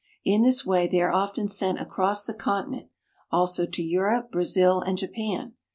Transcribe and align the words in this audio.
In 0.25 0.41
this 0.41 0.65
way 0.65 0.87
they 0.87 0.99
are 0.99 1.13
often 1.13 1.47
sent 1.47 1.79
across 1.79 2.25
the 2.25 2.33
continent, 2.33 2.89
also 3.29 3.67
to 3.67 3.83
Europe, 3.83 4.31
Brazil 4.31 4.81
and 4.81 4.97
Japan. 4.97 5.53